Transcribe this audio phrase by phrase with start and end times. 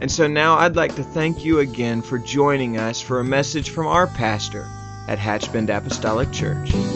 [0.00, 3.68] And so now I'd like to thank you again for joining us for a message
[3.68, 4.66] from our pastor
[5.08, 6.72] at Hatchbend Apostolic Church.
[6.72, 6.90] I want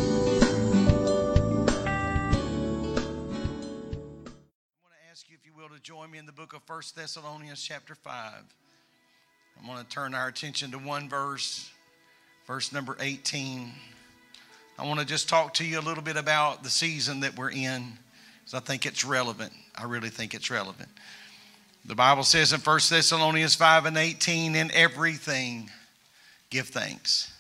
[4.88, 7.62] to ask you, if you will, to join me in the book of 1 Thessalonians,
[7.62, 8.32] chapter 5.
[9.60, 11.70] I'm going to turn our attention to one verse,
[12.46, 13.70] verse number 18.
[14.78, 17.50] I want to just talk to you a little bit about the season that we're
[17.50, 17.98] in,
[18.40, 19.52] because I think it's relevant.
[19.76, 20.88] I really think it's relevant.
[21.86, 25.70] The Bible says in 1 Thessalonians 5 and 18, in everything
[26.48, 27.30] give thanks.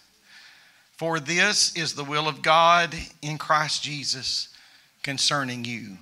[0.96, 4.50] For this is the will of God in Christ Jesus
[5.02, 5.96] concerning you.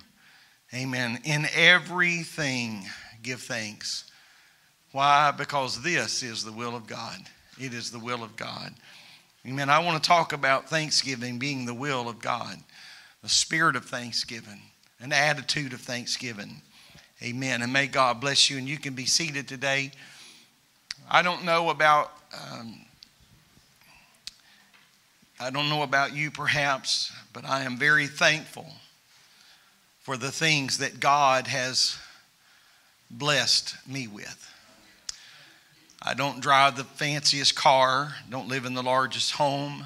[0.73, 1.19] Amen.
[1.23, 2.83] In everything
[3.21, 4.11] give thanks.
[4.91, 5.31] Why?
[5.31, 7.17] Because this is the will of God.
[7.59, 8.73] It is the will of God.
[9.47, 9.69] Amen.
[9.69, 12.57] I want to talk about thanksgiving being the will of God,
[13.21, 14.61] the spirit of thanksgiving,
[14.99, 16.61] an attitude of thanksgiving.
[17.23, 17.61] Amen.
[17.61, 18.57] And may God bless you.
[18.57, 19.91] And you can be seated today.
[21.09, 22.11] I don't know about.
[22.51, 22.79] Um,
[25.39, 28.67] I don't know about you perhaps, but I am very thankful
[30.01, 31.97] for the things that God has
[33.09, 34.49] blessed me with.
[36.01, 39.85] I don't drive the fanciest car, don't live in the largest home.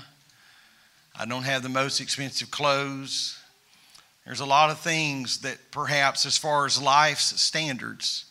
[1.20, 3.37] I don't have the most expensive clothes.
[4.28, 8.26] There's a lot of things that perhaps, as far as life's standards,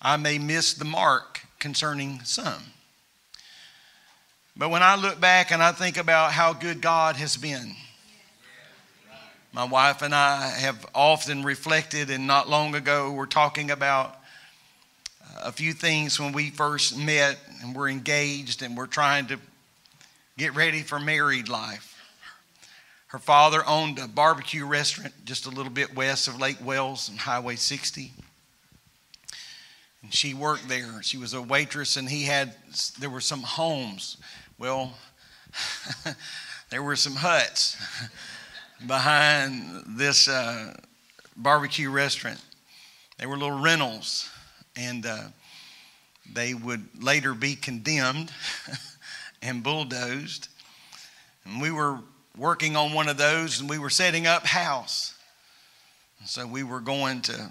[0.00, 2.62] I may miss the mark concerning some.
[4.56, 7.74] But when I look back and I think about how good God has been,
[9.52, 14.16] my wife and I have often reflected, and not long ago, we're talking about
[15.20, 19.40] uh, a few things when we first met and we're engaged and we're trying to
[20.38, 21.89] get ready for married life.
[23.10, 27.18] Her father owned a barbecue restaurant just a little bit west of Lake Wales and
[27.18, 28.12] Highway 60.
[30.02, 31.02] And she worked there.
[31.02, 32.54] She was a waitress, and he had,
[33.00, 34.16] there were some homes.
[34.58, 34.94] Well,
[36.70, 37.76] there were some huts
[38.86, 40.76] behind this uh,
[41.36, 42.40] barbecue restaurant.
[43.18, 44.30] They were little rentals,
[44.76, 45.24] and uh,
[46.32, 48.30] they would later be condemned
[49.42, 50.46] and bulldozed.
[51.44, 51.98] And we were
[52.40, 55.14] working on one of those, and we were setting up house.
[56.24, 57.50] So we were going to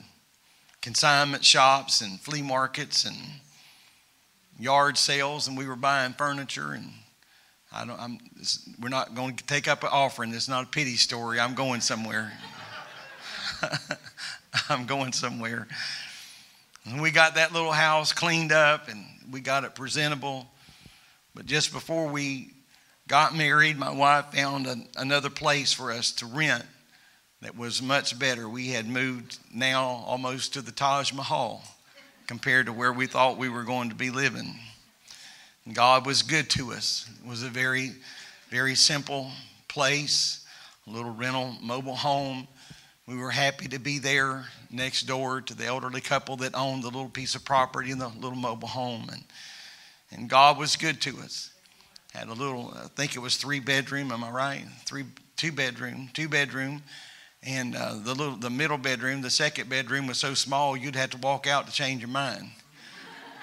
[0.81, 3.15] consignment shops and flea markets and
[4.59, 6.71] yard sales, and we were buying furniture.
[6.71, 6.89] And
[7.71, 8.17] I don't, I'm,
[8.81, 10.33] we're not going to take up an offering.
[10.33, 11.39] It's not a pity story.
[11.39, 12.33] I'm going somewhere.
[14.69, 15.67] I'm going somewhere.
[16.85, 20.47] And we got that little house cleaned up and we got it presentable.
[21.35, 22.53] But just before we
[23.09, 26.63] got married, my wife found another place for us to rent
[27.41, 28.47] that was much better.
[28.47, 31.63] We had moved now almost to the Taj Mahal
[32.27, 34.59] compared to where we thought we were going to be living.
[35.65, 37.09] And God was good to us.
[37.23, 37.93] It was a very,
[38.51, 39.31] very simple
[39.67, 40.45] place,
[40.85, 42.47] a little rental mobile home.
[43.07, 46.87] We were happy to be there next door to the elderly couple that owned the
[46.87, 49.07] little piece of property and the little mobile home.
[49.11, 49.23] And,
[50.11, 51.49] and God was good to us.
[52.13, 54.65] Had a little, I think it was three bedroom, am I right?
[54.85, 55.05] Three,
[55.35, 56.81] two bedroom, two bedroom.
[57.43, 61.11] And uh, the little, the middle bedroom, the second bedroom was so small you'd have
[61.11, 62.49] to walk out to change your mind.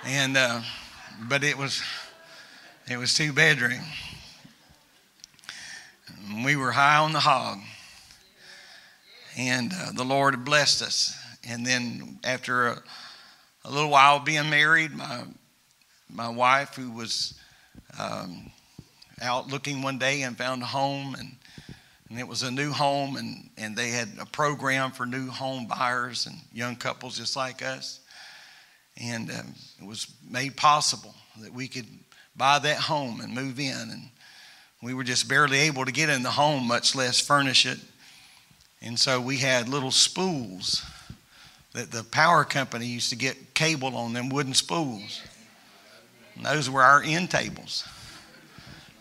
[0.04, 0.60] And, uh,
[1.28, 1.82] but it was,
[2.90, 3.82] it was two bedroom.
[6.44, 7.58] We were high on the hog.
[9.38, 11.16] And uh, the Lord blessed us.
[11.48, 12.82] And then after a,
[13.64, 15.22] a, little while being married, my,
[16.10, 17.34] my wife, who was
[17.98, 18.50] um,
[19.20, 21.36] out looking one day and found a home, and,
[22.10, 25.66] and it was a new home, and, and they had a program for new home
[25.66, 28.00] buyers and young couples just like us.
[28.98, 31.86] And um, it was made possible that we could
[32.36, 33.90] buy that home and move in.
[33.90, 34.08] And
[34.82, 37.78] we were just barely able to get in the home, much less furnish it.
[38.82, 40.84] And so we had little spools
[41.72, 45.22] that the power company used to get cable on them wooden spools.
[46.34, 47.84] And those were our end tables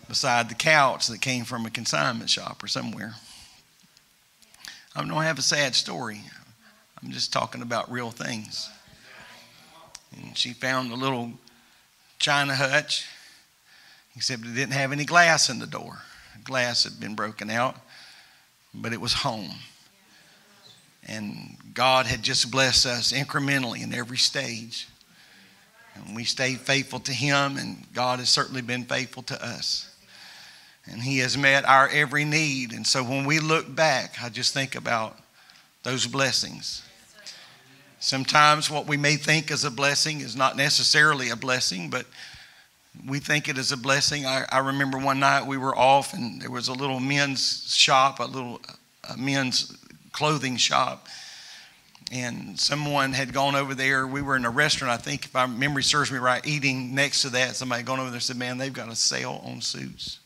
[0.08, 3.16] beside the couch that came from a consignment shop or somewhere.
[4.96, 6.22] I don't have a sad story.
[7.04, 8.70] I'm just talking about real things.
[10.16, 11.34] And she found a little
[12.20, 13.06] china hutch,
[14.16, 16.00] except it didn't have any glass in the door.
[16.44, 17.76] Glass had been broken out,
[18.74, 19.52] but it was home.
[21.08, 24.88] And God had just blessed us incrementally in every stage.
[25.96, 29.95] And we stayed faithful to Him, and God has certainly been faithful to us.
[30.92, 32.74] And He has met our every need.
[32.74, 35.18] And so when we look back, I just think about
[35.84, 36.84] those blessings.
[38.00, 42.06] Sometimes what we may think is a blessing is not necessarily a blessing, but
[43.08, 44.26] we think it is a blessing.
[44.26, 48.20] I, I remember one night we were off, and there was a little men's shop,
[48.20, 48.62] a little
[49.10, 49.76] a men's
[50.12, 51.08] clothing shop.
[52.12, 54.06] And someone had gone over there.
[54.06, 57.24] We were in a restaurant, I think, if my memory serves me right, eating next
[57.24, 57.56] to that.
[57.56, 60.20] Somebody had gone over there and said, Man, they've got a sale on suits.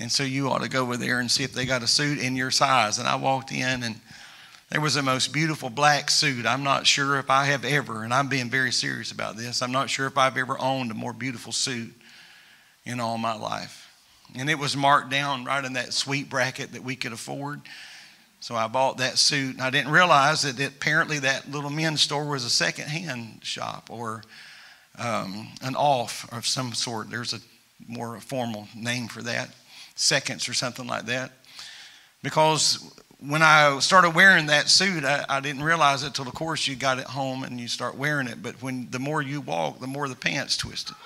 [0.00, 2.18] And so you ought to go over there and see if they got a suit
[2.18, 2.98] in your size.
[2.98, 4.00] And I walked in and
[4.70, 6.46] there was the most beautiful black suit.
[6.46, 9.72] I'm not sure if I have ever, and I'm being very serious about this, I'm
[9.72, 11.92] not sure if I've ever owned a more beautiful suit
[12.84, 13.90] in all my life.
[14.36, 17.62] And it was marked down right in that sweet bracket that we could afford.
[18.40, 19.54] So I bought that suit.
[19.54, 23.88] And I didn't realize that it, apparently that little men's store was a second-hand shop
[23.90, 24.22] or
[24.98, 27.10] um, an off of some sort.
[27.10, 27.40] There's a
[27.86, 29.48] more formal name for that,
[29.98, 31.32] seconds or something like that.
[32.22, 32.78] Because
[33.20, 36.76] when I started wearing that suit, I, I didn't realize it till, of course, you
[36.76, 38.42] got it home and you start wearing it.
[38.42, 40.96] But when the more you walk, the more the pants twisted.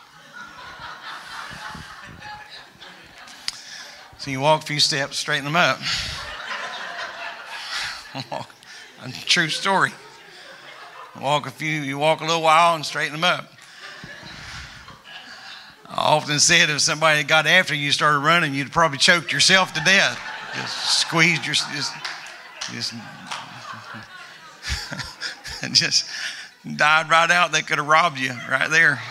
[4.19, 5.79] so you walk a few steps, straighten them up.
[9.27, 9.91] true story.
[11.21, 13.50] Walk a few, you walk a little while and straighten them up.
[15.93, 19.85] I often said if somebody got after you, started running, you'd probably choked yourself to
[19.85, 20.19] death.
[20.55, 21.93] Just squeezed your, just,
[22.73, 22.94] just,
[25.73, 26.06] just
[26.77, 27.53] died right out.
[27.53, 29.03] They could have robbed you right there.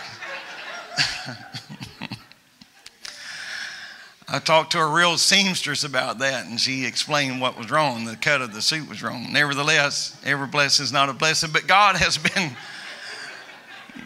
[4.28, 8.06] I talked to a real seamstress about that, and she explained what was wrong.
[8.06, 9.32] The cut of the suit was wrong.
[9.32, 12.56] Nevertheless, every blessing is not a blessing, but God has been,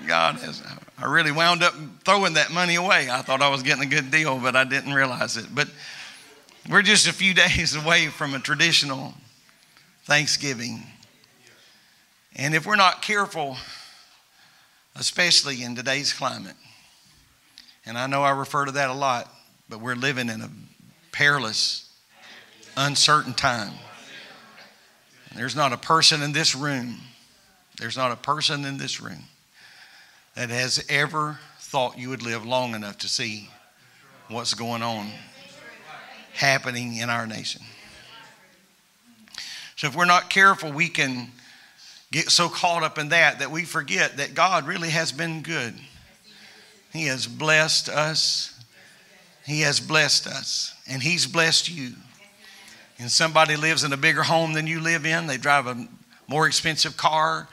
[0.07, 0.61] God has,
[0.97, 1.73] I really wound up
[2.05, 3.09] throwing that money away.
[3.09, 5.53] I thought I was getting a good deal, but I didn't realize it.
[5.53, 5.67] But
[6.69, 9.13] we're just a few days away from a traditional
[10.03, 10.83] Thanksgiving.
[12.35, 13.57] And if we're not careful,
[14.95, 16.55] especially in today's climate,
[17.85, 19.29] and I know I refer to that a lot,
[19.67, 20.49] but we're living in a
[21.11, 21.89] perilous,
[22.77, 23.73] uncertain time.
[25.35, 26.99] There's not a person in this room,
[27.77, 29.25] there's not a person in this room
[30.35, 33.49] that has ever thought you would live long enough to see
[34.27, 35.09] what's going on
[36.33, 37.61] happening in our nation.
[39.75, 41.31] So if we're not careful, we can
[42.11, 45.73] get so caught up in that that we forget that God really has been good.
[46.93, 48.55] He has blessed us
[49.45, 51.93] he has blessed us, and He's blessed you.
[52.97, 55.87] And somebody lives in a bigger home than you live in, they drive a
[56.27, 57.47] more expensive car.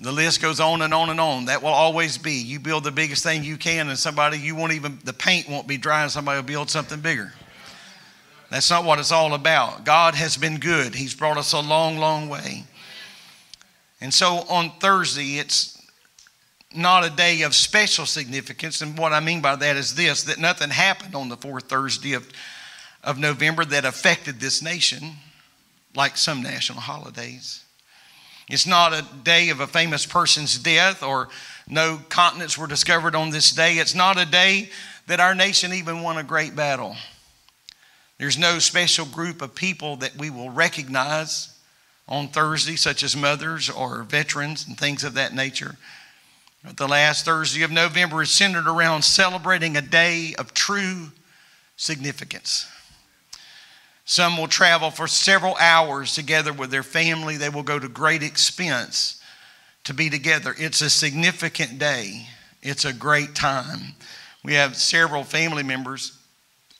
[0.00, 1.46] The list goes on and on and on.
[1.46, 2.32] That will always be.
[2.32, 5.66] You build the biggest thing you can, and somebody, you won't even, the paint won't
[5.66, 7.32] be dry, and somebody will build something bigger.
[8.50, 9.84] That's not what it's all about.
[9.84, 12.64] God has been good, He's brought us a long, long way.
[14.00, 15.80] And so on Thursday, it's
[16.74, 18.82] not a day of special significance.
[18.82, 22.12] And what I mean by that is this that nothing happened on the fourth Thursday
[22.12, 22.28] of,
[23.02, 25.12] of November that affected this nation
[25.94, 27.63] like some national holidays.
[28.48, 31.28] It's not a day of a famous person's death or
[31.68, 33.78] no continents were discovered on this day.
[33.78, 34.70] It's not a day
[35.06, 36.96] that our nation even won a great battle.
[38.18, 41.48] There's no special group of people that we will recognize
[42.06, 45.76] on Thursday, such as mothers or veterans and things of that nature.
[46.76, 51.12] The last Thursday of November is centered around celebrating a day of true
[51.76, 52.66] significance.
[54.04, 57.36] Some will travel for several hours together with their family.
[57.36, 59.20] They will go to great expense
[59.84, 60.54] to be together.
[60.58, 62.28] It's a significant day,
[62.62, 63.94] it's a great time.
[64.42, 66.18] We have several family members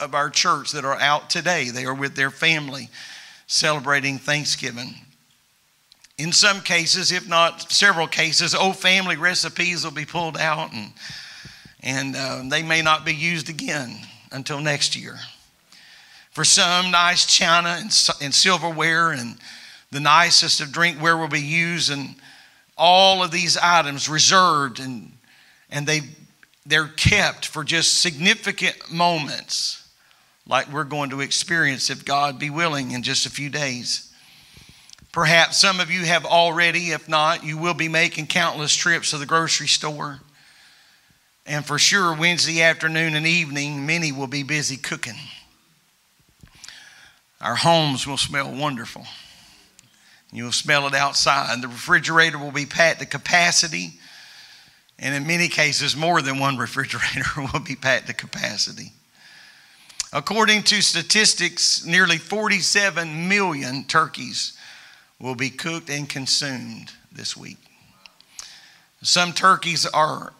[0.01, 1.71] of our church that are out today.
[1.71, 2.91] They are with their family
[3.47, 4.95] celebrating Thanksgiving.
[6.19, 10.93] In some cases, if not several cases, old family recipes will be pulled out and,
[11.83, 13.97] and uh, they may not be used again
[14.31, 15.17] until next year.
[16.35, 19.37] For some, nice china and, and silverware and
[19.93, 22.17] the nicest of drinkware will be used, and
[22.77, 25.13] all of these items reserved and,
[25.71, 26.01] and they,
[26.67, 29.89] they're kept for just significant moments
[30.45, 34.13] like we're going to experience if God be willing in just a few days.
[35.13, 39.19] Perhaps some of you have already, if not, you will be making countless trips to
[39.19, 40.19] the grocery store.
[41.47, 45.15] And for sure, Wednesday afternoon and evening, many will be busy cooking.
[47.41, 49.07] Our homes will smell wonderful.
[50.33, 51.61] You'll smell it outside.
[51.63, 53.93] The refrigerator will be packed to capacity.
[54.99, 58.93] And in many cases, more than one refrigerator will be packed to capacity.
[60.13, 64.57] According to statistics, nearly 47 million turkeys
[65.19, 67.59] will be cooked and consumed this week.
[69.03, 70.33] Some turkeys are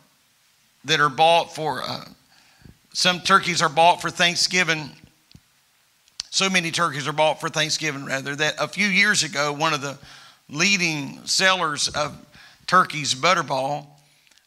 [0.85, 2.05] that are bought for uh,
[2.93, 4.91] some turkeys are bought for Thanksgiving.
[6.35, 9.83] So many turkeys are bought for Thanksgiving, rather, that a few years ago, one of
[9.83, 9.97] the
[10.49, 12.13] leading sellers of
[12.67, 13.87] turkeys, Butterball,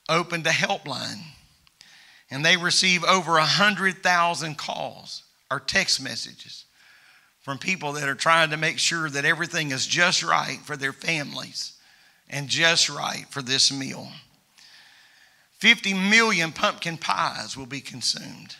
[0.10, 1.22] opened a helpline.
[2.30, 6.66] And they receive over 100,000 calls or text messages
[7.40, 10.92] from people that are trying to make sure that everything is just right for their
[10.92, 11.72] families
[12.30, 14.10] and just right for this meal.
[15.60, 18.58] 50 million pumpkin pies will be consumed.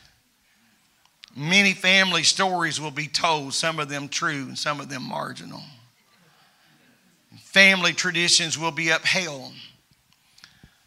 [1.38, 5.62] Many family stories will be told, some of them true and some of them marginal.
[7.42, 9.54] Family traditions will be upheld.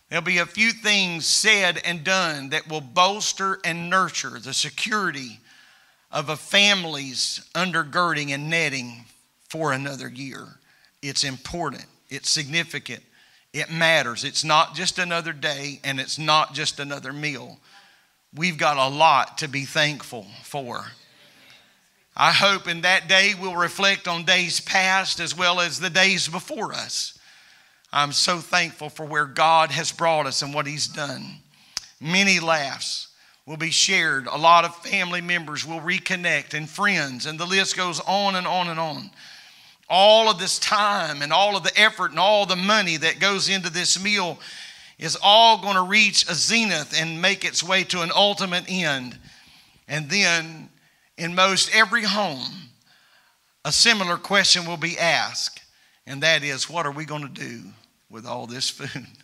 [0.09, 5.39] There'll be a few things said and done that will bolster and nurture the security
[6.11, 9.05] of a family's undergirding and netting
[9.49, 10.49] for another year.
[11.01, 13.05] It's important, it's significant,
[13.53, 14.25] it matters.
[14.25, 17.61] It's not just another day and it's not just another meal.
[18.35, 20.85] We've got a lot to be thankful for.
[22.17, 26.29] I hope in that day we'll reflect on days past as well as the days
[26.29, 27.19] before us.
[27.93, 31.39] I'm so thankful for where God has brought us and what He's done.
[32.01, 33.09] Many laughs
[33.47, 34.27] will be shared.
[34.27, 38.47] A lot of family members will reconnect and friends, and the list goes on and
[38.47, 39.11] on and on
[39.91, 43.49] all of this time and all of the effort and all the money that goes
[43.49, 44.39] into this meal
[45.01, 49.19] is all going to reach a zenith and make its way to an ultimate end.
[49.89, 50.69] And then,
[51.17, 52.69] in most every home,
[53.65, 55.63] a similar question will be asked,
[56.07, 57.63] and that is, what are we going to do
[58.11, 59.07] with all this food?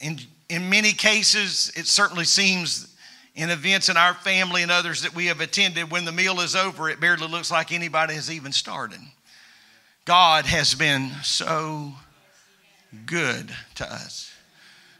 [0.00, 0.16] In,
[0.48, 2.94] in many cases, it certainly seems
[3.34, 6.54] in events in our family and others that we have attended, when the meal is
[6.54, 9.00] over, it barely looks like anybody has even started.
[10.04, 11.94] God has been so
[13.06, 14.32] good to us.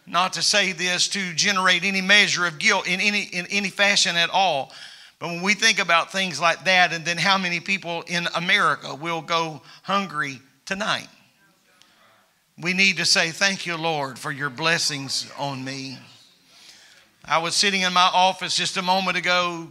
[0.07, 4.17] Not to say this to generate any measure of guilt in any, in any fashion
[4.17, 4.73] at all,
[5.19, 8.95] but when we think about things like that, and then how many people in America
[8.95, 11.09] will go hungry tonight,
[12.57, 15.99] we need to say, Thank you, Lord, for your blessings on me.
[17.25, 19.69] I was sitting in my office just a moment ago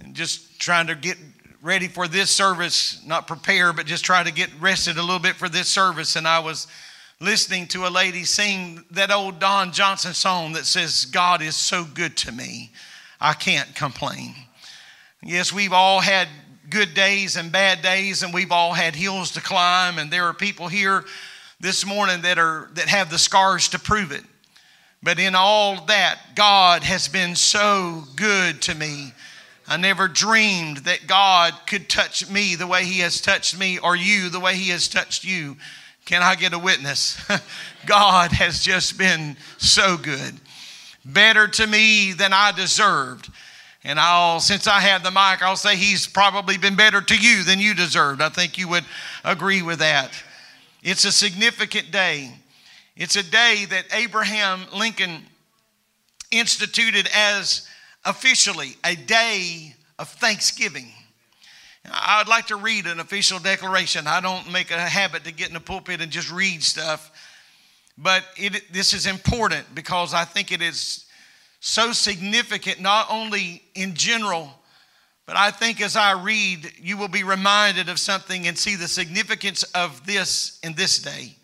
[0.00, 1.16] and just trying to get
[1.60, 5.34] ready for this service, not prepare, but just try to get rested a little bit
[5.34, 6.14] for this service.
[6.14, 6.68] And I was
[7.20, 11.84] listening to a lady sing that old Don Johnson song that says, God is so
[11.84, 12.70] good to me,
[13.20, 14.34] I can't complain.
[15.22, 16.28] Yes, we've all had
[16.70, 20.34] good days and bad days, and we've all had hills to climb, and there are
[20.34, 21.04] people here
[21.58, 24.22] this morning that are that have the scars to prove it.
[25.02, 29.12] But in all that, God has been so good to me.
[29.66, 33.96] I never dreamed that God could touch me the way He has touched me, or
[33.96, 35.56] you the way He has touched you.
[36.08, 37.22] Can I get a witness?
[37.86, 40.32] God has just been so good.
[41.04, 43.30] Better to me than I deserved.
[43.84, 47.44] And I'll, since I have the mic, I'll say He's probably been better to you
[47.44, 48.22] than you deserved.
[48.22, 48.86] I think you would
[49.22, 50.10] agree with that.
[50.82, 52.32] It's a significant day.
[52.96, 55.26] It's a day that Abraham Lincoln
[56.30, 57.68] instituted as
[58.06, 60.90] officially a day of thanksgiving.
[61.92, 64.06] I'd like to read an official declaration.
[64.06, 67.10] I don't make a habit to get in the pulpit and just read stuff,
[67.96, 71.06] but it, this is important because I think it is
[71.60, 74.52] so significant, not only in general,
[75.26, 78.88] but I think as I read, you will be reminded of something and see the
[78.88, 81.36] significance of this in this day.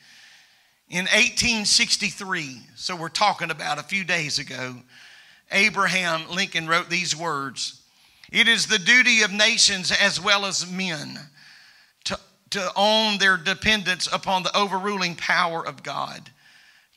[0.88, 4.76] In 1863, so we're talking about a few days ago,
[5.50, 7.83] Abraham Lincoln wrote these words
[8.34, 11.20] It is the duty of nations as well as men
[12.06, 12.18] to,
[12.50, 16.30] to own their dependence upon the overruling power of God,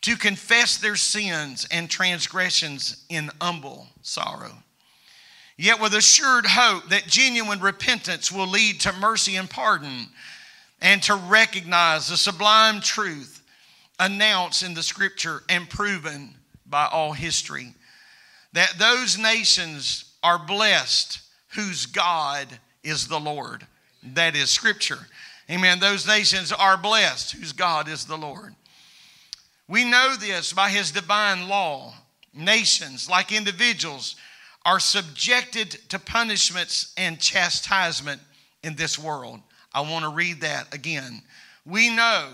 [0.01, 4.63] to confess their sins and transgressions in humble sorrow.
[5.57, 10.07] Yet with assured hope that genuine repentance will lead to mercy and pardon,
[10.81, 13.43] and to recognize the sublime truth
[13.99, 16.33] announced in the scripture and proven
[16.65, 17.75] by all history
[18.53, 22.47] that those nations are blessed whose God
[22.83, 23.65] is the Lord.
[24.13, 25.07] That is Scripture.
[25.49, 25.79] Amen.
[25.79, 28.53] Those nations are blessed whose God is the Lord.
[29.67, 31.93] We know this by His divine law.
[32.33, 34.15] Nations, like individuals,
[34.65, 38.21] are subjected to punishments and chastisement
[38.63, 39.39] in this world.
[39.73, 41.21] I want to read that again.
[41.65, 42.29] We know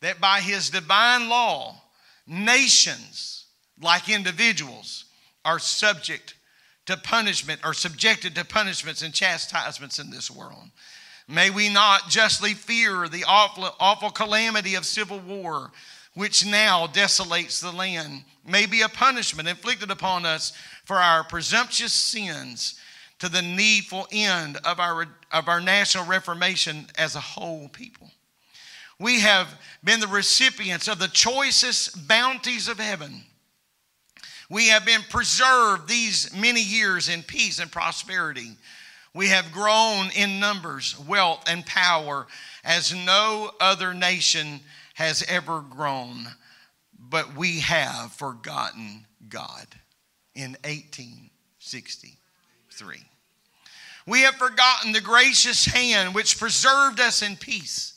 [0.00, 1.80] that by His divine law,
[2.26, 3.46] nations,
[3.80, 5.04] like individuals,
[5.44, 6.34] are subject
[6.86, 10.70] to punishment or subjected to punishments and chastisements in this world.
[11.28, 15.72] May we not justly fear the awful, awful calamity of civil war,
[16.14, 20.52] which now desolates the land, may be a punishment inflicted upon us
[20.84, 22.80] for our presumptuous sins
[23.18, 28.10] to the needful end of our, of our national reformation as a whole people.
[28.98, 29.48] We have
[29.84, 33.24] been the recipients of the choicest bounties of heaven.
[34.48, 38.52] We have been preserved these many years in peace and prosperity.
[39.12, 42.26] We have grown in numbers, wealth, and power
[42.64, 44.60] as no other nation
[44.94, 46.28] has ever grown,
[46.98, 49.66] but we have forgotten God
[50.34, 53.04] in 1863.
[54.06, 57.94] We have forgotten the gracious hand which preserved us in peace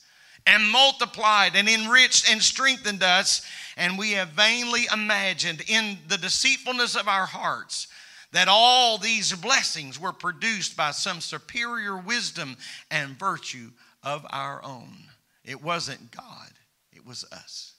[0.47, 3.43] and multiplied and enriched and strengthened us,
[3.77, 7.87] and we have vainly imagined in the deceitfulness of our hearts
[8.31, 12.57] that all these blessings were produced by some superior wisdom
[12.91, 13.71] and virtue
[14.03, 14.95] of our own.
[15.43, 16.51] It wasn't God,
[16.93, 17.73] it was us.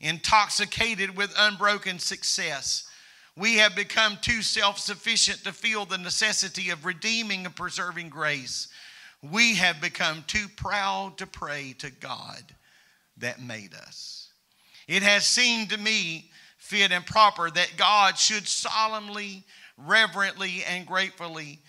[0.00, 2.88] Intoxicated with unbroken success,
[3.36, 8.68] we have become too self sufficient to feel the necessity of redeeming and preserving grace.
[9.22, 12.42] We have become too proud to pray to God
[13.16, 14.23] that made us.
[14.86, 19.44] It has seemed to me fit and proper that God should solemnly
[19.76, 21.60] reverently and gratefully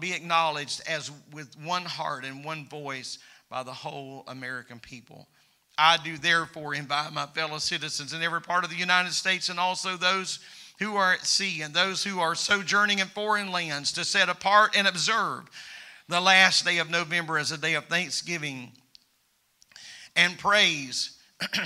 [0.00, 3.18] be acknowledged as with one heart and one voice
[3.50, 5.28] by the whole American people.
[5.76, 9.58] I do therefore invite my fellow citizens in every part of the United States and
[9.58, 10.38] also those
[10.78, 14.76] who are at sea and those who are sojourning in foreign lands to set apart
[14.76, 15.44] and observe
[16.08, 18.72] the last day of November as a day of thanksgiving
[20.16, 21.18] and praise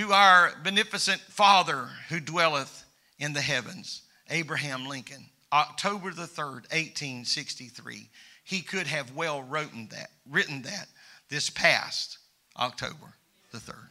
[0.00, 2.86] to our beneficent Father who dwelleth
[3.18, 4.00] in the heavens.
[4.30, 8.08] Abraham Lincoln, October the 3rd, 1863.
[8.42, 10.86] He could have well written that, written that
[11.28, 12.16] this past
[12.58, 13.12] October
[13.52, 13.90] the 3rd.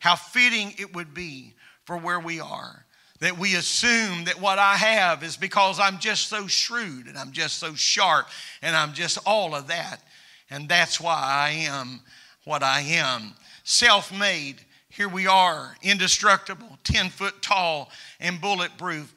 [0.00, 2.84] How fitting it would be for where we are
[3.20, 7.32] that we assume that what I have is because I'm just so shrewd and I'm
[7.32, 8.28] just so sharp
[8.60, 10.02] and I'm just all of that.
[10.50, 12.00] And that's why I am
[12.44, 13.32] what I am.
[13.64, 14.56] Self made,
[14.90, 19.14] here we are, indestructible, 10 foot tall, and bulletproof,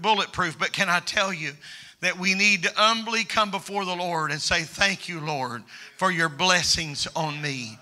[0.00, 1.52] bulletproof, but can I tell you
[2.00, 5.64] that we need to humbly come before the Lord and say, Thank you, Lord,
[5.96, 7.78] for your blessings on me.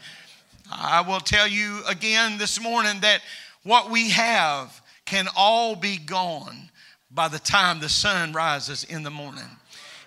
[0.71, 3.21] I will tell you again this morning that
[3.65, 6.71] what we have can all be gone
[7.11, 9.45] by the time the sun rises in the morning.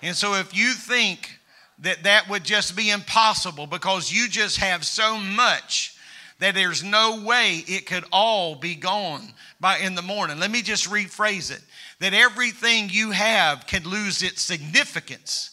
[0.02, 1.40] And so if you think
[1.80, 5.97] that that would just be impossible because you just have so much
[6.40, 10.40] that there's no way it could all be gone by in the morning.
[10.40, 11.62] Let me just rephrase it
[12.00, 15.52] that everything you have can lose its significance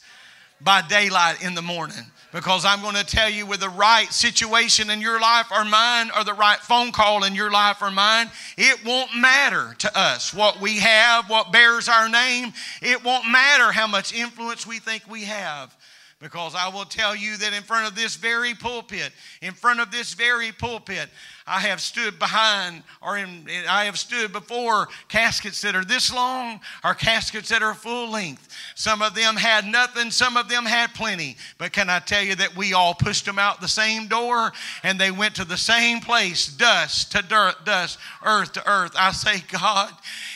[0.60, 2.04] by daylight in the morning.
[2.32, 6.10] Because I'm going to tell you, with the right situation in your life or mine,
[6.16, 10.34] or the right phone call in your life or mine, it won't matter to us
[10.34, 12.52] what we have, what bears our name.
[12.82, 15.76] It won't matter how much influence we think we have.
[16.24, 19.90] Because I will tell you that in front of this very pulpit, in front of
[19.90, 21.10] this very pulpit,
[21.46, 26.58] I have stood behind or in, I have stood before caskets that are this long
[26.82, 28.48] or caskets that are full length.
[28.74, 31.36] Some of them had nothing, some of them had plenty.
[31.58, 34.52] But can I tell you that we all pushed them out the same door
[34.82, 38.92] and they went to the same place, dust to dirt, dust, earth to earth.
[38.98, 39.92] I say, God,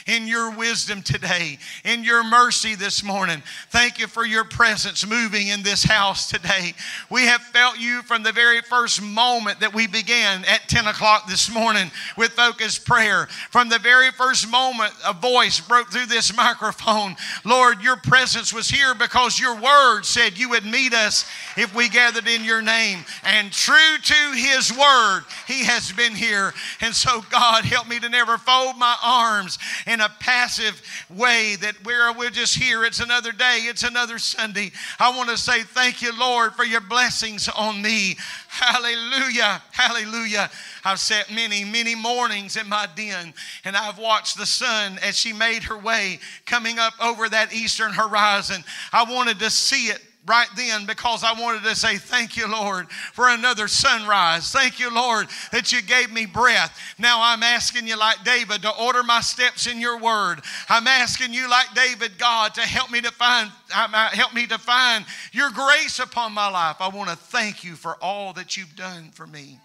[0.07, 3.43] in your wisdom today, in your mercy this morning.
[3.71, 6.75] Thank you for your presence moving in this house today.
[7.09, 10.98] We have felt you from the very first moment that we began at 10 o'clock
[11.29, 13.27] this morning with focused prayer.
[13.51, 17.17] From the very first moment, a voice broke through this microphone.
[17.45, 21.25] Lord, your presence was here because your word said you would meet us
[21.57, 23.05] if we gathered in your name.
[23.25, 26.53] And true to his word, he has been here.
[26.81, 31.75] And so, God, help me to never fold my arms in a passive way that
[31.85, 34.73] we're just here, it's another day, it's another Sunday.
[34.99, 38.17] I want to say thank you, Lord, for your blessings on me.
[38.49, 39.63] Hallelujah.
[39.73, 40.51] Hallelujah.
[40.85, 43.35] I've sat many, many mornings in my den
[43.65, 47.93] and I've watched the sun as she made her way coming up over that eastern
[47.93, 48.65] horizon.
[48.93, 52.91] I wanted to see it right then because I wanted to say, Thank you, Lord,
[52.91, 54.53] for another sunrise.
[54.53, 56.79] Thank you, Lord, that you gave me breath.
[56.99, 60.41] Now I'm asking you, like David, to order my steps in your word.
[60.69, 64.59] I'm asking you, like David, God, to help me to find, uh, help me to
[64.59, 66.77] find your grace upon my life.
[66.81, 69.59] I want to thank you for all that you've done for me.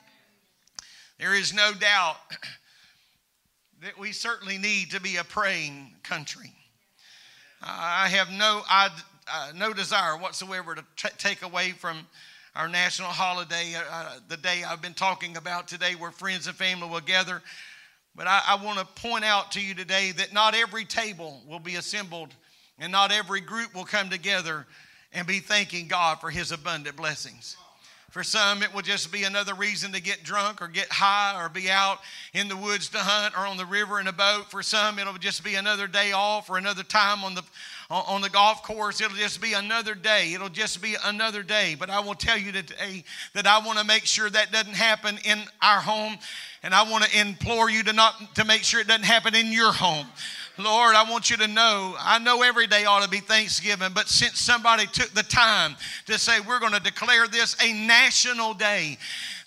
[1.19, 2.17] There is no doubt
[3.81, 6.51] that we certainly need to be a praying country.
[7.65, 8.89] I have no, I,
[9.31, 10.83] uh, no desire whatsoever to
[11.17, 12.07] take away from
[12.55, 16.55] our national holiday, uh, uh, the day I've been talking about today, where friends and
[16.55, 17.41] family will gather.
[18.15, 21.59] But I, I want to point out to you today that not every table will
[21.59, 22.29] be assembled
[22.77, 24.67] and not every group will come together
[25.13, 27.57] and be thanking God for his abundant blessings.
[28.13, 31.49] For some, it will just be another reason to get drunk or get high or
[31.49, 31.97] be out
[32.35, 34.51] in the woods to hunt or on the river in a boat.
[34.51, 37.41] For some, it'll just be another day off or another time on the
[37.89, 39.01] on the golf course.
[39.01, 40.33] It'll just be another day.
[40.33, 41.75] It'll just be another day.
[41.77, 45.17] But I will tell you today that I want to make sure that doesn't happen
[45.25, 46.19] in our home.
[46.61, 49.51] And I want to implore you to not to make sure it doesn't happen in
[49.51, 50.05] your home.
[50.57, 54.07] Lord, I want you to know, I know every day ought to be Thanksgiving, but
[54.07, 58.99] since somebody took the time to say we're going to declare this a national day,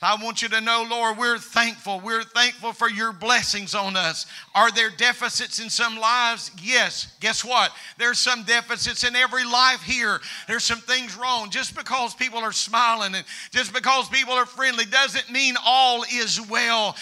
[0.02, 2.00] I want you to know, Lord, we're thankful.
[2.00, 4.26] We're thankful for your blessings on us.
[4.54, 6.50] Are there deficits in some lives?
[6.62, 7.16] Yes.
[7.20, 7.72] Guess what?
[7.96, 10.20] There's some deficits in every life here.
[10.48, 11.50] There's some things wrong.
[11.50, 16.40] Just because people are smiling and just because people are friendly doesn't mean all is
[16.46, 16.94] well.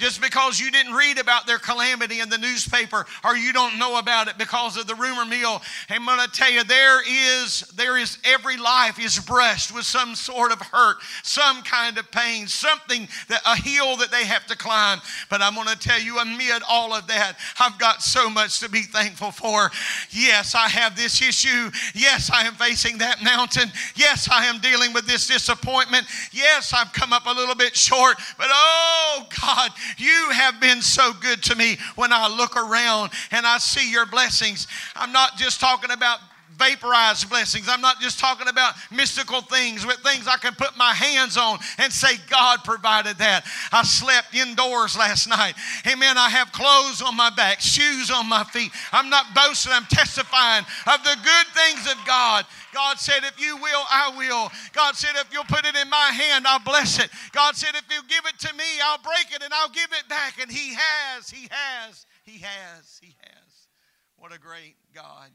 [0.00, 3.98] Just because you didn't read about their calamity in the newspaper or you don't know
[3.98, 5.60] about it because of the rumor mill,
[5.90, 10.14] I'm going to tell you there is there is every life is brushed with some
[10.14, 14.56] sort of hurt, some kind of pain, something that a hill that they have to
[14.56, 15.00] climb.
[15.28, 18.70] But I'm going to tell you amid all of that, I've got so much to
[18.70, 19.70] be thankful for.
[20.08, 21.70] Yes, I have this issue.
[21.94, 23.70] Yes, I am facing that mountain.
[23.96, 26.06] Yes, I am dealing with this disappointment.
[26.32, 31.12] Yes, I've come up a little bit short, but oh God, you have been so
[31.12, 34.66] good to me when I look around and I see your blessings.
[34.96, 36.18] I'm not just talking about
[36.60, 37.68] vaporized blessings.
[37.68, 41.58] I'm not just talking about mystical things, but things I can put my hands on
[41.78, 43.46] and say, God provided that.
[43.72, 45.54] I slept indoors last night.
[45.90, 46.18] Amen.
[46.18, 48.70] I have clothes on my back, shoes on my feet.
[48.92, 52.44] I'm not boasting, I'm testifying of the good things of God.
[52.74, 54.52] God said, if you will, I will.
[54.72, 57.10] God said, if you'll put it in my hand, I'll bless it.
[57.32, 60.08] God said, if you give it to me, I'll break it and I'll give it
[60.08, 60.40] back.
[60.40, 63.68] And He has, He has, He has, He has.
[64.16, 65.30] What a great God.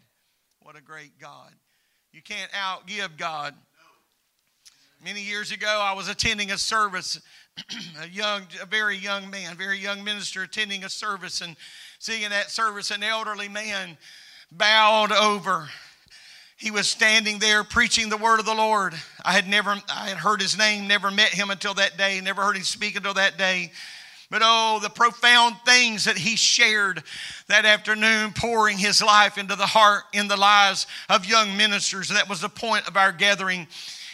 [0.65, 1.54] What a great God.
[2.12, 3.54] You can't outgive God.
[5.04, 7.21] Many years ago, I was attending a service,
[8.01, 11.56] a young, a very young man, very young minister attending a service, and
[11.99, 13.95] seeing that service, an elderly man
[14.51, 15.69] bowed over.
[16.58, 18.95] He was standing there preaching the word of the Lord.
[19.23, 22.41] I had never, I had heard his name, never met him until that day, never
[22.41, 23.71] heard him speak until that day.
[24.32, 27.04] But oh, the profound things that he shared
[27.48, 32.10] that afternoon, pouring his life into the heart, in the lives of young ministers.
[32.10, 33.68] That was the point of our gathering.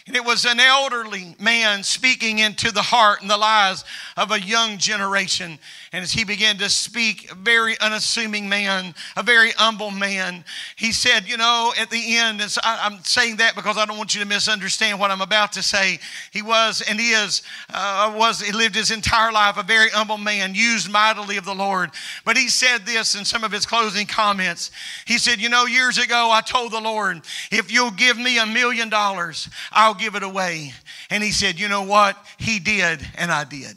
[0.06, 3.84] And it was an elderly man speaking into the heart and the lives
[4.16, 5.60] of a young generation.
[5.92, 10.90] And as he began to speak, a very unassuming man, a very humble man, he
[10.90, 13.96] said, You know, at the end, and so I, am saying that because I don't
[13.96, 16.00] want you to misunderstand what I'm about to say.
[16.32, 20.54] He was and is, uh, was, he lived his entire life a very humble man,
[20.54, 21.90] used mightily of the Lord.
[22.24, 24.72] But he said this in some of his closing comments.
[25.06, 27.20] He said, You know, years ago I told the Lord,
[27.52, 29.48] if you'll give me a million dollars,
[29.92, 30.72] I'll give it away.
[31.10, 32.16] And he said, You know what?
[32.38, 33.76] He did, and I did.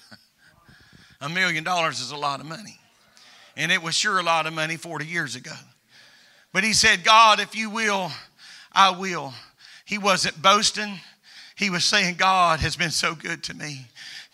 [1.20, 2.80] A million dollars is a lot of money.
[3.56, 5.54] And it was sure a lot of money 40 years ago.
[6.52, 8.10] But he said, God, if you will,
[8.72, 9.32] I will.
[9.84, 10.98] He wasn't boasting.
[11.54, 13.86] He was saying, God has been so good to me.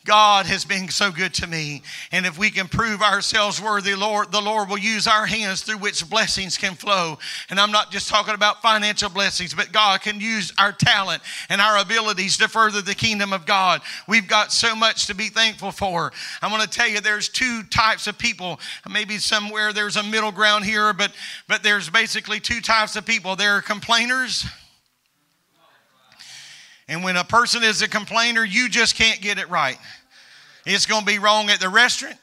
[0.07, 1.83] God has been so good to me.
[2.13, 5.79] And if we can prove ourselves worthy, Lord, the Lord will use our hands through
[5.79, 7.19] which blessings can flow.
[7.51, 11.61] And I'm not just talking about financial blessings, but God can use our talent and
[11.61, 13.83] our abilities to further the kingdom of God.
[14.09, 16.13] We've got so much to be thankful for.
[16.41, 18.61] I want to tell you there's two types of people.
[18.89, 21.13] Maybe somewhere there's a middle ground here, but
[21.49, 23.35] but there's basically two types of people.
[23.37, 24.47] There are complainers.
[26.89, 29.79] And when a person is a complainer, you just can't get it right.
[30.67, 32.17] It's going to be wrong at the restaurant.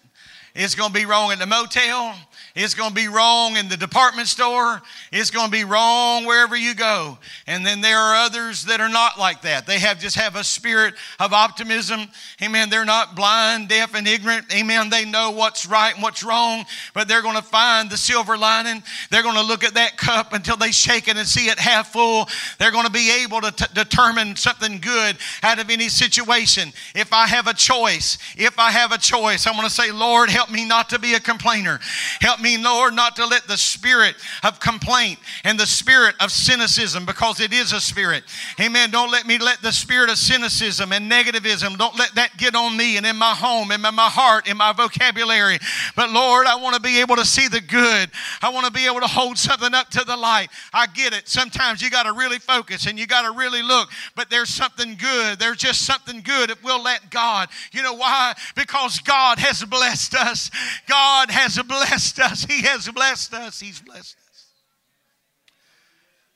[0.53, 2.13] It's going to be wrong at the motel.
[2.55, 4.79] It's going to be wrong in the department store.
[5.11, 7.17] It's going to be wrong wherever you go.
[7.47, 9.65] And then there are others that are not like that.
[9.65, 12.01] They have just have a spirit of optimism.
[12.43, 12.69] Amen.
[12.69, 14.53] They're not blind, deaf, and ignorant.
[14.53, 14.91] Amen.
[14.91, 16.63] They know what's right and what's wrong,
[16.93, 18.83] but they're going to find the silver lining.
[19.09, 21.91] They're going to look at that cup until they shake it and see it half
[21.91, 22.27] full.
[22.59, 26.71] They're going to be able to t- determine something good out of any situation.
[26.93, 30.29] If I have a choice, if I have a choice, I'm going to say, Lord,
[30.29, 31.79] help me not to be a complainer.
[32.21, 37.05] Help me, Lord, not to let the spirit of complaint and the spirit of cynicism,
[37.05, 38.23] because it is a spirit.
[38.61, 38.91] Amen.
[38.91, 42.77] Don't let me let the spirit of cynicism and negativism, don't let that get on
[42.77, 45.57] me and in my home, and in my heart, in my vocabulary.
[45.95, 48.11] But Lord, I want to be able to see the good.
[48.41, 50.49] I want to be able to hold something up to the light.
[50.73, 51.29] I get it.
[51.29, 54.95] Sometimes you got to really focus and you got to really look, but there's something
[54.95, 55.39] good.
[55.39, 57.47] There's just something good if we'll let God.
[57.71, 58.33] You know why?
[58.55, 60.51] Because God has blessed us.
[60.87, 63.59] God has blessed us He has blessed us.
[63.59, 64.45] He's blessed us.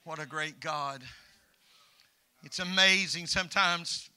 [0.04, 1.02] What a great God.
[2.44, 4.10] It's amazing sometimes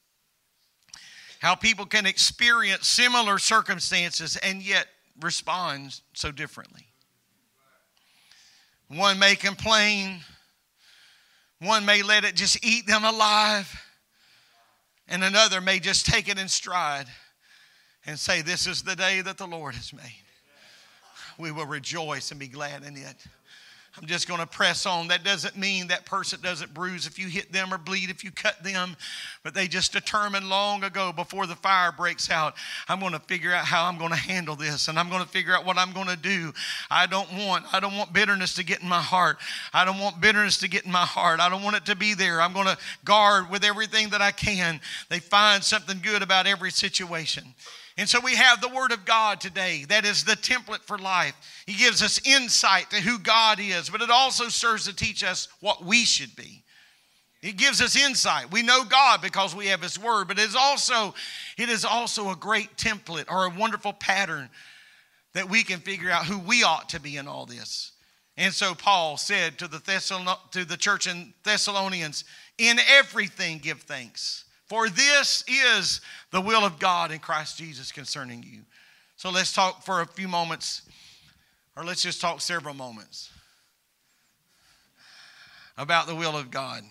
[1.40, 4.86] how people can experience similar circumstances and yet
[5.20, 6.86] respond so differently.
[8.88, 10.20] One may complain,
[11.60, 13.72] one may let it just eat them alive,
[15.08, 17.06] and another may just take it in stride
[18.04, 20.24] and say, This is the day that the Lord has made
[21.40, 23.16] we will rejoice and be glad in it.
[23.98, 25.08] I'm just going to press on.
[25.08, 28.30] That doesn't mean that person doesn't bruise if you hit them or bleed if you
[28.30, 28.96] cut them,
[29.42, 32.54] but they just determined long ago before the fire breaks out,
[32.88, 35.28] I'm going to figure out how I'm going to handle this and I'm going to
[35.28, 36.52] figure out what I'm going to do.
[36.88, 39.38] I don't want I don't want bitterness to get in my heart.
[39.74, 41.40] I don't want bitterness to get in my heart.
[41.40, 42.40] I don't want it to be there.
[42.40, 44.80] I'm going to guard with everything that I can.
[45.08, 47.54] They find something good about every situation.
[48.00, 49.84] And so we have the Word of God today.
[49.86, 51.34] That is the template for life.
[51.66, 55.48] He gives us insight to who God is, but it also serves to teach us
[55.60, 56.64] what we should be.
[57.42, 58.50] It gives us insight.
[58.50, 61.14] We know God because we have His Word, but it is also,
[61.58, 64.48] it is also a great template or a wonderful pattern
[65.34, 67.92] that we can figure out who we ought to be in all this.
[68.38, 72.24] And so Paul said to the, Thessalon- to the church in Thessalonians,
[72.56, 78.44] in everything give thanks for this is the will of God in Christ Jesus concerning
[78.44, 78.60] you.
[79.16, 80.82] So let's talk for a few moments,
[81.76, 83.30] or let's just talk several moments
[85.76, 86.84] about the will of God.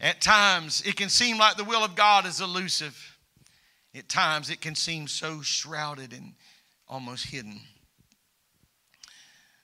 [0.00, 2.96] At times, it can seem like the will of God is elusive.
[3.94, 6.32] At times, it can seem so shrouded and
[6.88, 7.60] almost hidden.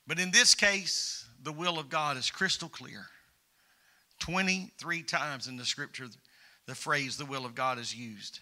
[0.06, 3.06] But in this case, the will of God is crystal clear.
[4.18, 6.08] 23 times in the scripture,
[6.66, 8.40] the phrase the will of God is used.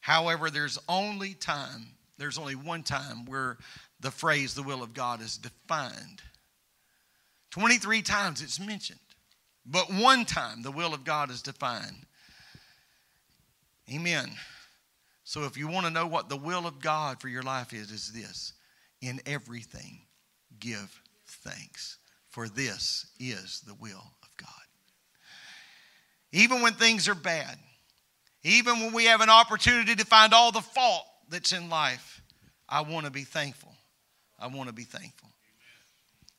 [0.00, 1.88] However, there's only time,
[2.18, 3.58] there's only one time where
[4.00, 6.22] the phrase the will of God is defined.
[7.50, 9.00] 23 times it's mentioned,
[9.64, 12.06] but one time the will of God is defined.
[13.92, 14.30] Amen.
[15.24, 17.90] So if you want to know what the will of God for your life is,
[17.90, 18.52] is this
[19.00, 20.00] in everything
[20.60, 24.12] give thanks, for this is the will
[26.32, 27.58] even when things are bad,
[28.42, 32.22] even when we have an opportunity to find all the fault that's in life,
[32.68, 33.72] I want to be thankful.
[34.38, 35.28] I want to be thankful.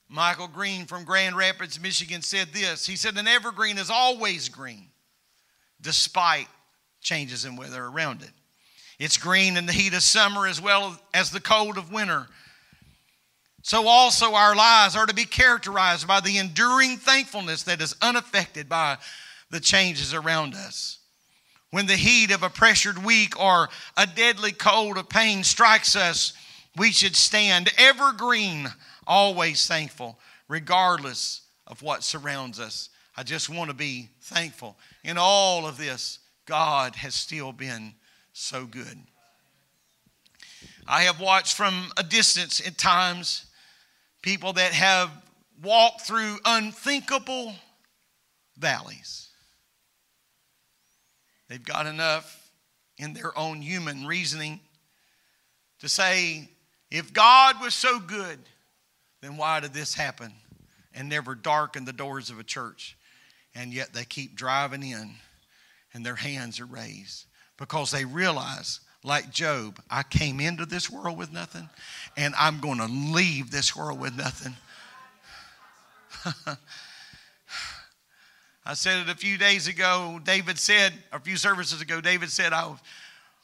[0.09, 2.85] Michael Green from Grand Rapids, Michigan said this.
[2.85, 4.87] He said, An evergreen is always green,
[5.81, 6.47] despite
[7.01, 8.31] changes in weather around it.
[8.99, 12.27] It's green in the heat of summer as well as the cold of winter.
[13.63, 18.69] So, also, our lives are to be characterized by the enduring thankfulness that is unaffected
[18.69, 18.97] by
[19.49, 20.99] the changes around us.
[21.71, 26.33] When the heat of a pressured week or a deadly cold of pain strikes us,
[26.77, 28.67] we should stand evergreen,
[29.05, 32.89] always thankful, regardless of what surrounds us.
[33.15, 34.77] I just want to be thankful.
[35.03, 37.93] In all of this, God has still been
[38.31, 38.97] so good.
[40.87, 43.45] I have watched from a distance at times
[44.21, 45.11] people that have
[45.61, 47.55] walked through unthinkable
[48.57, 49.26] valleys.
[51.49, 52.51] They've got enough
[52.97, 54.59] in their own human reasoning
[55.79, 56.49] to say,
[56.89, 58.39] if God was so good,
[59.21, 60.33] then why did this happen?
[60.93, 62.97] And never darken the doors of a church.
[63.53, 65.15] And yet they keep driving in
[65.93, 67.25] and their hands are raised
[67.57, 71.69] because they realize, like Job, I came into this world with nothing
[72.15, 74.55] and I'm going to leave this world with nothing.
[78.69, 80.19] I said it a few days ago.
[80.25, 82.69] David said, a few services ago, David said, I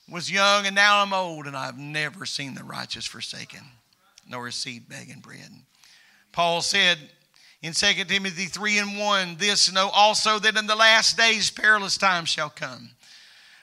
[0.10, 3.62] was young and now I'm old and I've never seen the righteous forsaken.
[4.28, 5.50] nor is seed begging bread.
[6.34, 6.98] Paul said
[7.62, 11.98] in 2 Timothy 3 and 1, This know also that in the last days perilous
[11.98, 12.90] times shall come.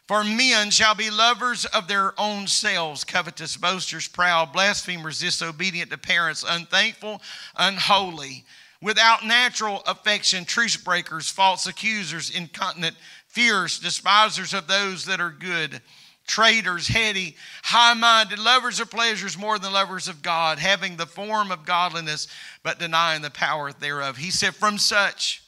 [0.08, 5.98] For men shall be lovers of their own selves, covetous, boasters, proud, blasphemers, disobedient to
[5.98, 7.20] parents, unthankful,
[7.54, 8.46] unholy,
[8.82, 15.80] without natural affection, truce breakers, false accusers, incontinent, fierce, despisers of those that are good,
[16.26, 21.50] traitors, heady, high minded, lovers of pleasures more than lovers of God, having the form
[21.50, 22.28] of godliness,
[22.62, 24.16] but denying the power thereof.
[24.16, 25.42] He said, From such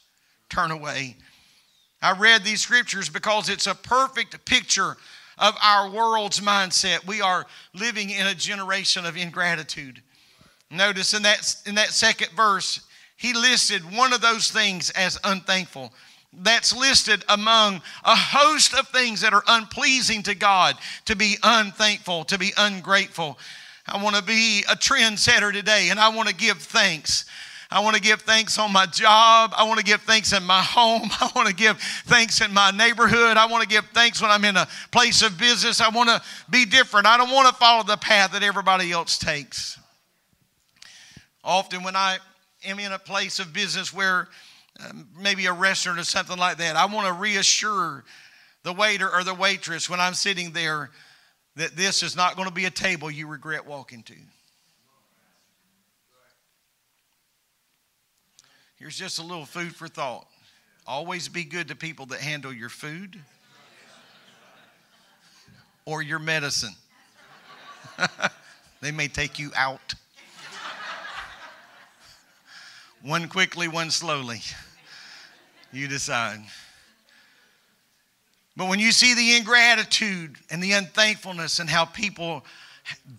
[0.49, 1.15] turn away.
[2.01, 4.97] I read these scriptures because it's a perfect picture
[5.37, 7.07] of our world's mindset.
[7.07, 10.01] We are living in a generation of ingratitude.
[10.69, 12.81] Notice in that, in that second verse,
[13.23, 15.93] he listed one of those things as unthankful.
[16.33, 22.25] That's listed among a host of things that are unpleasing to God to be unthankful,
[22.25, 23.39] to be ungrateful.
[23.87, 27.23] I want to be a trendsetter today and I want to give thanks.
[27.71, 29.53] I want to give thanks on my job.
[29.55, 31.03] I want to give thanks in my home.
[31.21, 33.37] I want to give thanks in my neighborhood.
[33.37, 35.79] I want to give thanks when I'm in a place of business.
[35.79, 37.07] I want to be different.
[37.07, 39.79] I don't want to follow the path that everybody else takes.
[41.41, 42.17] Often, when I
[42.65, 44.27] am in a place of business where
[44.79, 48.03] um, maybe a restaurant or something like that, I want to reassure
[48.63, 50.89] the waiter or the waitress when I'm sitting there
[51.55, 54.15] that this is not going to be a table you regret walking to.
[58.75, 60.27] Here's just a little food for thought.
[60.85, 63.17] Always be good to people that handle your food
[65.85, 66.73] or your medicine.
[68.81, 69.93] they may take you out.
[73.03, 74.41] One quickly, one slowly.
[75.71, 76.39] You decide.
[78.55, 82.43] But when you see the ingratitude and the unthankfulness and how people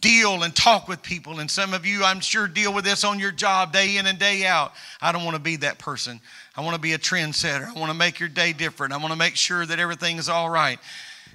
[0.01, 1.41] deal and talk with people.
[1.41, 4.19] And some of you, I'm sure, deal with this on your job day in and
[4.19, 4.73] day out.
[5.01, 6.21] I don't want to be that person.
[6.57, 7.67] I want to be a trendsetter.
[7.67, 8.93] I want to make your day different.
[8.93, 10.79] I want to make sure that everything is all right.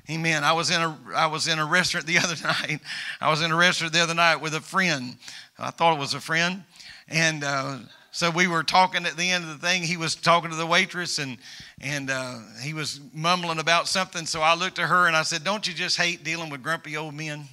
[0.10, 0.44] Amen.
[0.44, 2.80] I was in a I was in a restaurant the other night.
[3.22, 5.18] I was in a restaurant the other night with a friend.
[5.58, 6.64] I thought it was a friend,
[7.10, 7.80] and uh,
[8.12, 9.84] so we were talking at the end of the thing.
[9.84, 11.38] He was talking to the waitress, and
[11.80, 14.26] and uh, he was mumbling about something.
[14.26, 16.98] So I looked at her and I said, "Don't you just hate dealing with grumpy
[16.98, 17.48] old men?"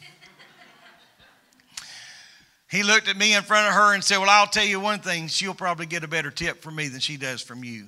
[2.68, 4.98] He looked at me in front of her and said, Well, I'll tell you one
[4.98, 7.86] thing, she'll probably get a better tip from me than she does from you.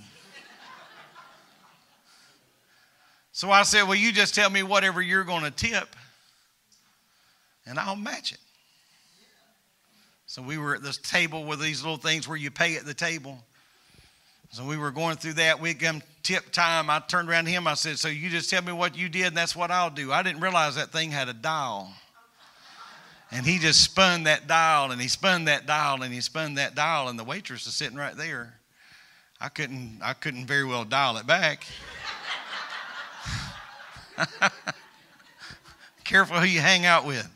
[3.33, 5.97] so I said, Well, you just tell me whatever you're going to tip,
[7.67, 8.39] and I'll match it.
[10.29, 12.93] So we were at this table with these little things where you pay at the
[12.93, 13.39] table.
[14.51, 15.59] So we were going through that.
[15.59, 16.91] We come tip time.
[16.91, 17.67] I turned around to him.
[17.67, 20.13] I said, So you just tell me what you did, and that's what I'll do.
[20.13, 21.91] I didn't realize that thing had a dial.
[23.31, 26.75] And he just spun that dial and he spun that dial and he spun that
[26.75, 28.55] dial and the waitress was sitting right there.
[29.41, 31.67] I couldn't I couldn't very well dial it back.
[36.05, 37.29] Careful who you hang out with.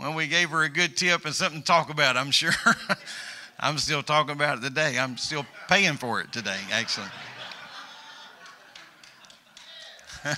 [0.00, 2.52] well, we gave her a good tip and something to talk about, I'm sure.
[3.60, 4.98] I'm still talking about it today.
[4.98, 7.08] I'm still paying for it today, actually.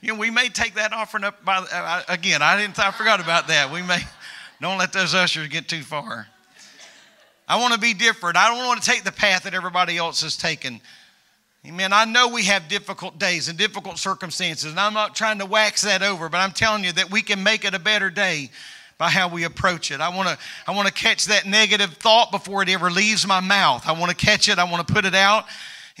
[0.00, 3.20] you know, we may take that offering up by, uh, again, I didn't, I forgot
[3.20, 3.72] about that.
[3.72, 4.00] We may,
[4.60, 6.26] don't let those ushers get too far.
[7.46, 8.36] I want to be different.
[8.36, 10.80] I don't want to take the path that everybody else has taken.
[11.66, 11.92] Amen.
[11.92, 15.82] I know we have difficult days and difficult circumstances, and I'm not trying to wax
[15.82, 18.50] that over, but I'm telling you that we can make it a better day
[18.96, 20.00] by how we approach it.
[20.00, 23.40] I want to I want to catch that negative thought before it ever leaves my
[23.40, 23.86] mouth.
[23.86, 24.58] I want to catch it.
[24.58, 25.44] I want to put it out.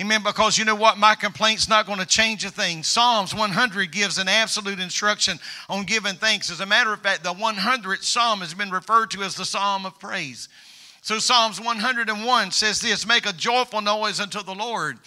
[0.00, 0.22] Amen.
[0.22, 0.96] Because you know what?
[0.96, 2.82] My complaint's not going to change a thing.
[2.82, 6.50] Psalms 100 gives an absolute instruction on giving thanks.
[6.50, 9.84] As a matter of fact, the 100th Psalm has been referred to as the Psalm
[9.84, 10.48] of Praise.
[11.02, 14.98] So Psalms 101 says this Make a joyful noise unto the Lord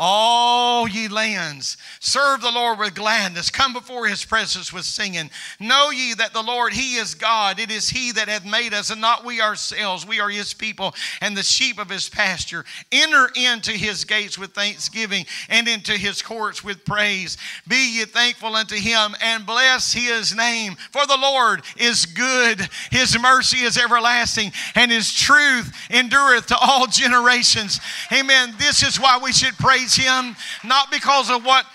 [0.00, 3.50] all ye lands, serve the Lord with gladness.
[3.50, 5.28] Come before his presence with singing.
[5.58, 7.58] Know ye that the Lord, he is God.
[7.58, 10.06] It is he that hath made us, and not we ourselves.
[10.06, 12.64] We are his people and the sheep of his pasture.
[12.92, 17.36] Enter into his gates with thanksgiving and into his courts with praise.
[17.66, 20.76] Be ye thankful unto him and bless his name.
[20.92, 26.86] For the Lord is good, his mercy is everlasting, and his truth endureth to all
[26.86, 27.80] generations.
[28.12, 28.54] Amen.
[28.58, 31.66] This is why we should praise praise Him, not because of what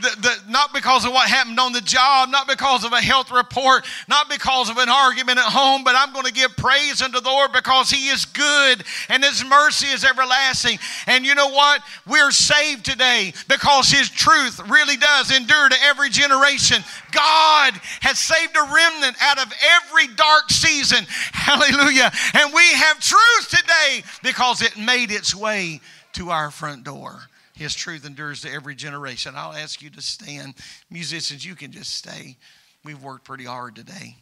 [0.00, 3.30] the, the, not because of what happened on the job, not because of a health
[3.30, 7.20] report, not because of an argument at home, but I'm going to give praise unto
[7.20, 10.78] the Lord because He is good and His mercy is everlasting.
[11.06, 11.82] And you know what?
[12.06, 16.82] We're saved today because His truth really does endure to every generation.
[17.12, 19.52] God has saved a remnant out of
[19.84, 21.04] every dark season.
[21.32, 22.10] Hallelujah.
[22.34, 25.80] And we have truth today because it made its way
[26.14, 27.22] to our front door.
[27.62, 29.34] His truth endures to every generation.
[29.36, 30.54] I'll ask you to stand.
[30.90, 32.36] Musicians, you can just stay.
[32.84, 34.16] We've worked pretty hard today.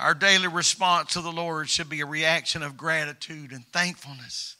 [0.00, 4.56] Our daily response to the Lord should be a reaction of gratitude and thankfulness.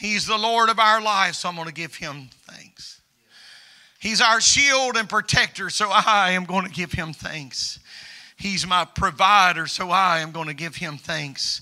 [0.00, 3.02] He's the Lord of our lives, so I'm going to give him thanks.
[3.98, 7.80] He's our shield and protector, so I am going to give him thanks.
[8.36, 11.60] He's my provider, so I am going to give him thanks.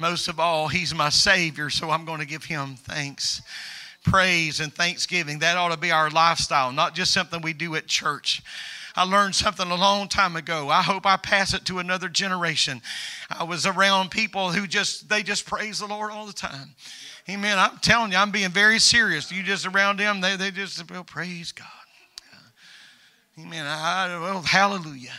[0.00, 3.42] Most of all, He's my Savior, so I'm going to give Him thanks.
[4.02, 5.40] Praise and thanksgiving.
[5.40, 8.42] That ought to be our lifestyle, not just something we do at church.
[8.96, 10.70] I learned something a long time ago.
[10.70, 12.80] I hope I pass it to another generation.
[13.28, 16.74] I was around people who just they just praise the Lord all the time.
[17.28, 17.58] Amen.
[17.58, 19.30] I'm telling you, I'm being very serious.
[19.30, 21.66] You just around them, they, they just well, praise God.
[23.38, 23.66] Amen.
[23.66, 25.12] I, well, hallelujah.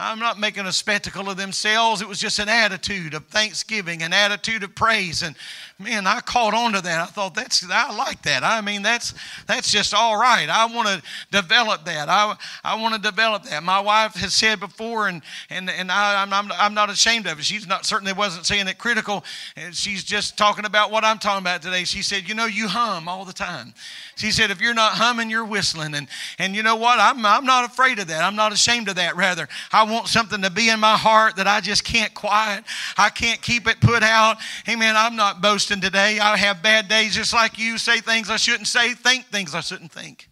[0.00, 2.00] I'm not making a spectacle of themselves.
[2.00, 5.22] It was just an attitude of thanksgiving, an attitude of praise.
[5.22, 5.36] And
[5.78, 7.00] man, I caught on to that.
[7.00, 8.42] I thought that's I like that.
[8.42, 9.14] I mean, that's
[9.46, 10.48] that's just all right.
[10.48, 12.08] I want to develop that.
[12.08, 12.34] I
[12.64, 13.62] I want to develop that.
[13.62, 17.38] My wife has said before, and and and I, I'm, I'm I'm not ashamed of
[17.38, 17.44] it.
[17.44, 19.24] She's not certainly wasn't saying it critical.
[19.56, 21.84] And she's just talking about what I'm talking about today.
[21.84, 23.74] She said, you know, you hum all the time.
[24.16, 25.94] She said, if you're not humming, you're whistling.
[25.94, 26.98] And, and you know what?
[26.98, 28.22] I'm, I'm not afraid of that.
[28.22, 29.16] I'm not ashamed of that.
[29.16, 32.64] Rather, I want something to be in my heart that I just can't quiet.
[32.96, 34.38] I can't keep it put out.
[34.68, 34.96] Amen.
[34.96, 36.18] I'm not boasting today.
[36.18, 39.60] I have bad days just like you, say things I shouldn't say, think things I
[39.60, 40.28] shouldn't think.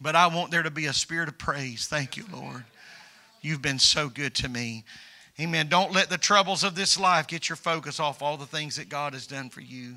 [0.00, 1.86] But I want there to be a spirit of praise.
[1.86, 2.64] Thank you, Lord.
[3.40, 4.84] You've been so good to me.
[5.40, 5.68] Amen.
[5.68, 8.88] Don't let the troubles of this life get your focus off all the things that
[8.88, 9.96] God has done for you.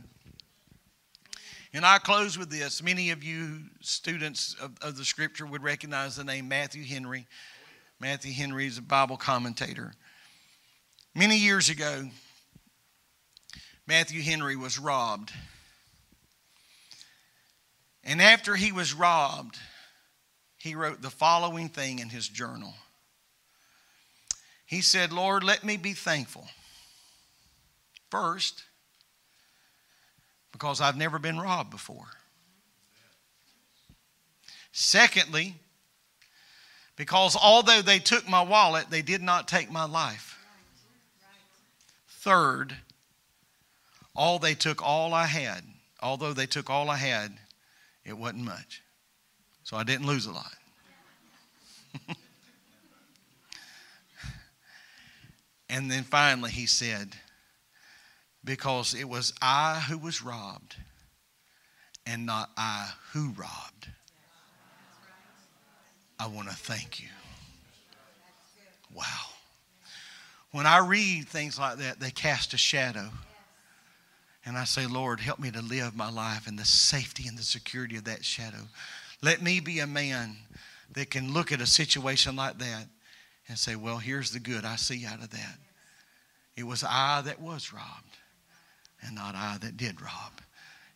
[1.74, 2.82] And I close with this.
[2.82, 7.28] Many of you students of, of, the scripture would recognize the name Matthew Henry.
[8.00, 9.94] Matthew Henry is a Bible commentator.
[11.16, 12.10] Many years ago,
[13.88, 15.32] Matthew Henry was robbed.
[18.04, 19.58] And after he was robbed,
[20.58, 22.74] he wrote the following thing in his journal.
[24.66, 26.48] He said, Lord, let me be thankful.
[28.12, 28.64] First,
[30.52, 32.08] because I've never been robbed before.
[34.72, 35.56] Secondly,
[36.98, 40.38] because although they took my wallet, they did not take my life.
[42.10, 42.76] Third,
[44.16, 45.62] all they took all I had.
[46.02, 47.32] Although they took all I had,
[48.04, 48.82] it wasn't much.
[49.64, 50.52] So I didn't lose a lot.
[55.70, 57.16] and then finally he said,
[58.44, 60.76] because it was I who was robbed
[62.06, 63.90] and not I who robbed.
[66.20, 67.08] I want to thank you.
[68.94, 69.04] Wow.
[70.52, 73.10] When I read things like that, they cast a shadow.
[74.46, 77.44] And I say, Lord, help me to live my life in the safety and the
[77.44, 78.68] security of that shadow.
[79.22, 80.38] Let me be a man
[80.94, 82.86] that can look at a situation like that
[83.50, 85.58] and say, well, here's the good I see out of that.
[86.56, 88.18] It was I that was robbed
[89.02, 90.42] and not I that did rob.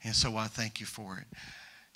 [0.03, 1.37] And so I thank you for it.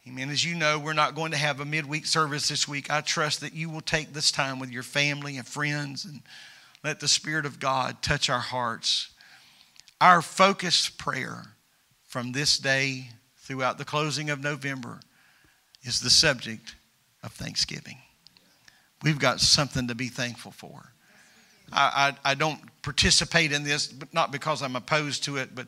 [0.08, 0.30] Amen.
[0.30, 2.92] As you know, we're not going to have a midweek service this week.
[2.92, 6.22] I trust that you will take this time with your family and friends and
[6.84, 9.10] let the Spirit of God touch our hearts.
[10.00, 11.46] Our focused prayer
[12.04, 15.00] from this day throughout the closing of November
[15.82, 16.76] is the subject
[17.24, 17.98] of Thanksgiving.
[19.02, 20.92] We've got something to be thankful for.
[21.74, 25.66] I, I, I don't participate in this, but not because I'm opposed to it, but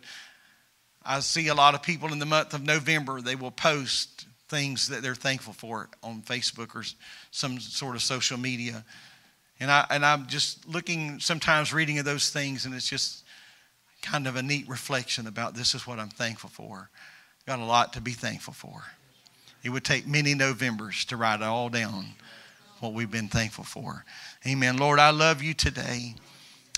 [1.08, 4.90] I see a lot of people in the month of November, they will post things
[4.90, 6.84] that they're thankful for on Facebook or
[7.32, 8.84] some sort of social media.
[9.60, 13.24] And, I, and I'm just looking, sometimes reading of those things, and it's just
[14.02, 16.90] kind of a neat reflection about this is what I'm thankful for.
[17.46, 18.84] Got a lot to be thankful for.
[19.64, 22.08] It would take many Novembers to write it all down,
[22.80, 24.04] what we've been thankful for.
[24.46, 24.78] Amen.
[24.78, 26.16] Lord, I love you today.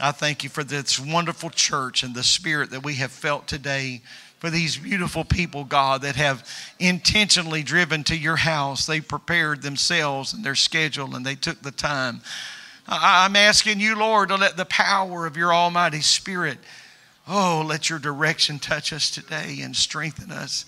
[0.02, 4.02] I thank you for this wonderful church and the spirit that we have felt today.
[4.40, 6.48] For these beautiful people, God, that have
[6.80, 8.86] intentionally driven to your house.
[8.86, 12.22] They prepared themselves and their schedule and they took the time.
[12.88, 16.58] I'm asking you, Lord, to let the power of your Almighty Spirit,
[17.28, 20.66] oh, let your direction touch us today and strengthen us.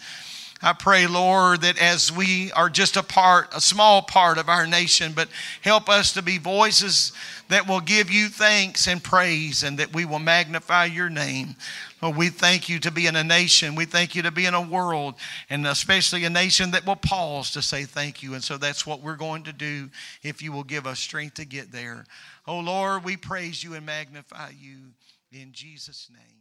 [0.64, 4.68] I pray, Lord, that as we are just a part, a small part of our
[4.68, 5.28] nation, but
[5.62, 7.14] help us to be voices
[7.49, 11.55] that will give you thanks and praise and that we will magnify your name.
[12.01, 13.74] Lord, we thank you to be in a nation.
[13.74, 15.16] We thank you to be in a world,
[15.49, 18.36] and especially a nation that will pause to say thank you.
[18.36, 19.89] And so that's what we're going to do
[20.22, 22.05] if you will give us strength to get there.
[22.47, 24.78] Oh, Lord, we praise you and magnify you
[25.32, 26.40] in Jesus' name.